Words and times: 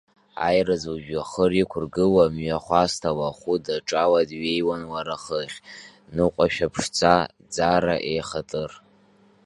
Аирыӡ 0.47 0.83
лыжәҩахыр 0.93 1.51
иқәыргыла, 1.61 2.25
мҩахәасҭала 2.33 3.25
ахәы 3.29 3.55
даҿала 3.65 4.21
дҩеиуан 4.29 4.81
лара 4.91 5.15
хыхь, 5.23 5.57
ныҟәашәа 6.15 6.67
ԥшӡа, 6.73 7.15
ӡара 7.53 7.95
еихатыр. 8.11 8.71